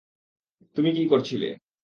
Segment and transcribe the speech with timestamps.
[0.75, 1.49] তুমি কি করছিলে?